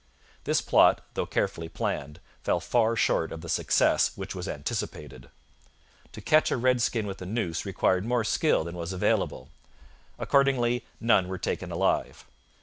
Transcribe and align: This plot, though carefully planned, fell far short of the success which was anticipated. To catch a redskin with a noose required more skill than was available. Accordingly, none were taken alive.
This 0.45 0.61
plot, 0.61 1.01
though 1.13 1.27
carefully 1.27 1.69
planned, 1.69 2.19
fell 2.41 2.59
far 2.59 2.95
short 2.95 3.31
of 3.31 3.41
the 3.41 3.47
success 3.49 4.13
which 4.17 4.33
was 4.33 4.47
anticipated. 4.47 5.29
To 6.13 6.21
catch 6.21 6.49
a 6.49 6.57
redskin 6.57 7.05
with 7.05 7.21
a 7.21 7.25
noose 7.27 7.67
required 7.67 8.03
more 8.03 8.23
skill 8.23 8.63
than 8.63 8.75
was 8.75 8.93
available. 8.93 9.49
Accordingly, 10.17 10.83
none 10.99 11.27
were 11.27 11.37
taken 11.37 11.71
alive. 11.71 12.25